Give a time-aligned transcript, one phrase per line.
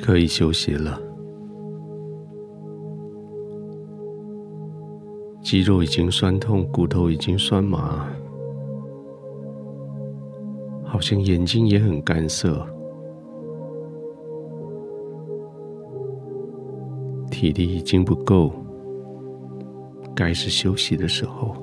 [0.00, 1.00] 可以休息了。
[5.42, 8.06] 肌肉已经酸痛，骨头已经酸麻，
[10.84, 12.66] 好像眼睛也很干涩，
[17.30, 18.52] 体力已经不够，
[20.14, 21.54] 该是休息的时候。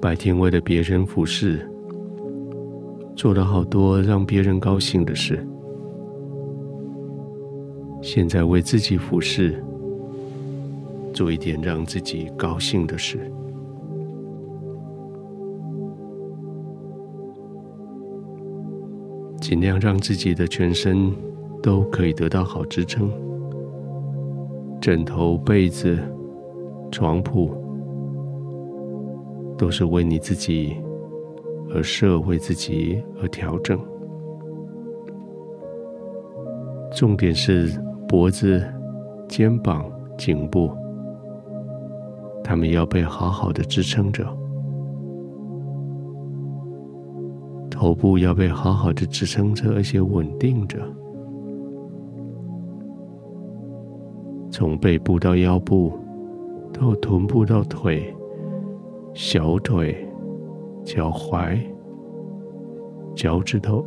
[0.00, 1.68] 白天为了别人服侍。
[3.18, 5.44] 做了好多让别人高兴的事，
[8.00, 9.60] 现在为自己服侍，
[11.12, 13.18] 做一点让自己高兴的事，
[19.40, 21.12] 尽量让自己的全身
[21.60, 23.10] 都可以得到好支撑，
[24.80, 25.98] 枕头、被子、
[26.92, 27.50] 床铺
[29.56, 30.76] 都是为你自己。
[31.74, 33.78] 而设为自己而调整，
[36.90, 37.70] 重点是
[38.08, 38.64] 脖子、
[39.28, 39.84] 肩膀、
[40.16, 40.70] 颈部，
[42.42, 44.24] 他们要被好好的支撑着；
[47.70, 50.78] 头部要被好好的支撑着，而且稳定着。
[54.50, 55.92] 从背部到腰部，
[56.72, 58.12] 到臀部到腿、
[59.12, 60.07] 小腿。
[60.88, 61.60] 脚踝、
[63.14, 63.84] 脚趾头，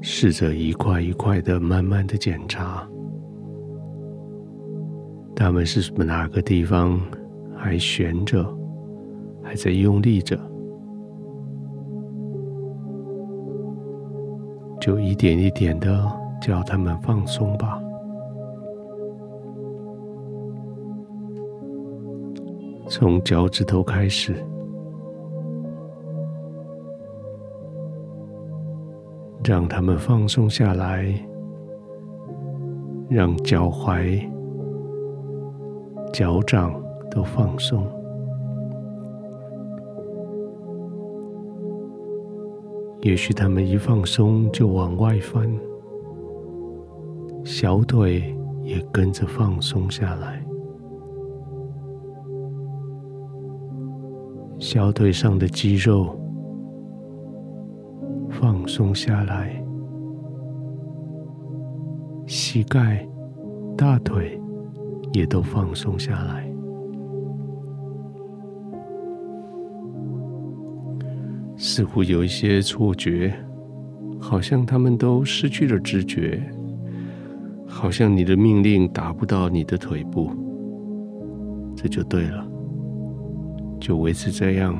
[0.00, 2.88] 试着一块一块的慢慢的检查，
[5.34, 6.98] 他们是哪个地方
[7.54, 8.42] 还悬着，
[9.42, 10.34] 还在用力着，
[14.80, 16.10] 就一点一点的
[16.40, 17.78] 叫他们放松吧。
[22.98, 24.34] 从脚趾头开始，
[29.44, 31.04] 让他们放松下来，
[33.10, 34.18] 让脚踝、
[36.10, 37.86] 脚掌都放松。
[43.02, 45.46] 也许他们一放松就往外翻，
[47.44, 50.42] 小腿也跟着放松下来。
[54.68, 56.18] 小腿上的肌肉
[58.28, 59.64] 放松下来，
[62.26, 63.06] 膝盖、
[63.78, 64.40] 大腿
[65.12, 66.52] 也都放松下来，
[71.56, 73.32] 似乎有一些错觉，
[74.18, 76.42] 好像他们都失去了知觉，
[77.68, 80.28] 好像你的命令达不到你的腿部，
[81.76, 82.55] 这就对了。
[83.80, 84.76] 就维持这样，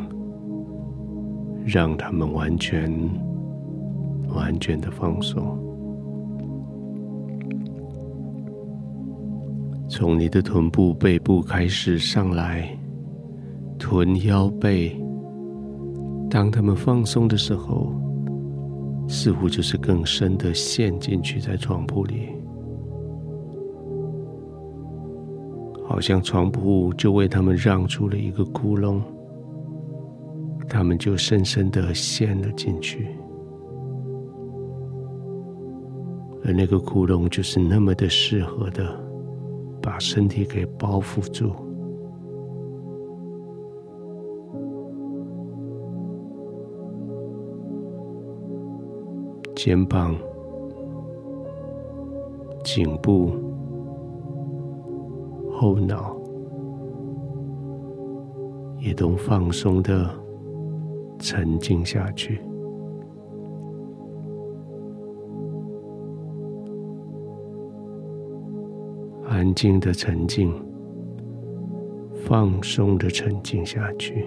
[1.65, 2.91] 让他们完全、
[4.29, 5.59] 完全的放松。
[9.89, 12.69] 从你的臀部、背部开始上来，
[13.79, 15.01] 臀、腰、背，
[16.29, 17.93] 当他们放松的时候，
[19.09, 22.36] 似乎就是更深的陷进去在床铺里。
[25.89, 29.01] 好像床铺就为他们让出了一个窟窿，
[30.69, 33.07] 他们就深深的陷了进去，
[36.45, 38.85] 而那个窟窿就是那么的适合的，
[39.81, 41.53] 把身体给包覆住，
[49.55, 50.17] 肩膀、
[52.65, 53.31] 颈部。
[55.59, 56.15] 后脑
[58.79, 60.07] 也都放松的
[61.19, 62.39] 沉静下去，
[69.25, 70.53] 安静的沉静，
[72.27, 74.27] 放松的沉静下去。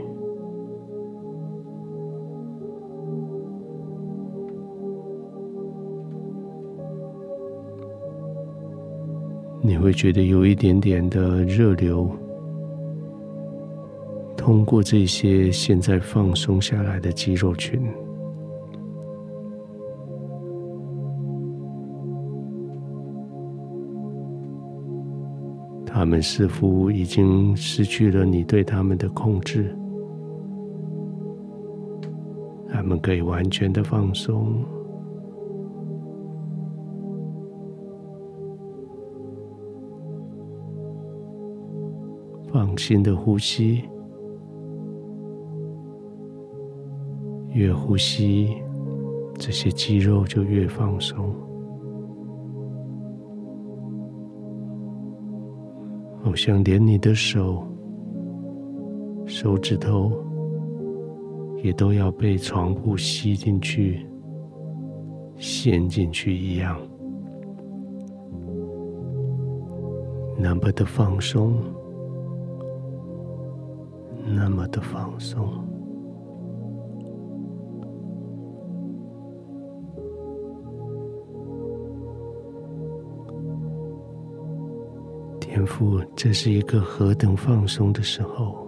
[9.62, 12.10] 你会觉得有一点点的热流，
[14.36, 17.82] 通过这些现在放松下来的肌肉群，
[25.86, 29.76] 他们似乎已经失去了你对他们的控制，
[32.72, 34.64] 他们可以完全的放松。
[42.52, 43.84] 放心的呼吸，
[47.54, 48.56] 越呼吸，
[49.36, 51.32] 这些肌肉就越放松。
[56.24, 57.64] 好像连你的手、
[59.26, 60.12] 手指头
[61.64, 64.06] 也都要被床铺吸进去、
[65.38, 66.78] 陷进去一样，
[70.38, 71.54] 那么的放松，
[74.72, 75.48] 的放松。
[85.40, 88.66] 天赋，这是一个何等放松的时候！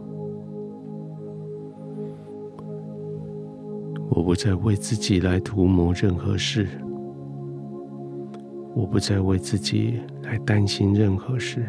[4.10, 6.68] 我不再为自己来图谋任何事，
[8.76, 11.66] 我不再为自己来担心任何事，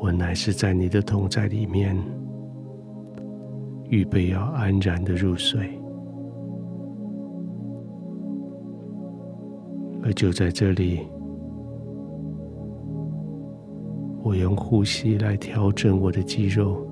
[0.00, 1.94] 我乃是在你的同在里面，
[3.90, 5.78] 预备要安然的入睡，
[10.02, 11.06] 而就在这里。
[14.22, 16.86] 我用呼吸来调整我的肌肉，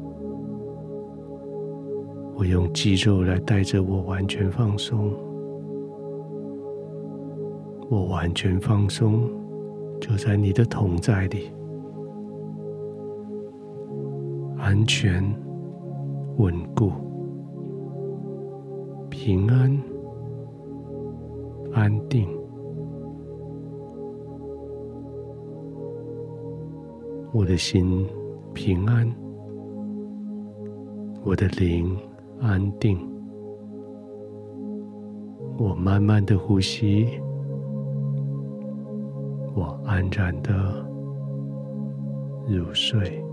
[2.37, 5.13] 我用肌肉来带着我完全放松，
[7.89, 9.31] 我完全放松，
[9.99, 11.51] 就在你的同在里，
[14.59, 15.23] 安全、
[16.37, 16.91] 稳固、
[19.09, 19.71] 平安、
[21.73, 22.29] 安定。
[27.33, 28.07] 我的心
[28.53, 29.07] 平安，
[31.25, 31.97] 我的灵
[32.41, 32.99] 安定。
[35.57, 37.07] 我慢慢的呼吸，
[39.55, 40.53] 我安然的
[42.49, 43.28] 入睡。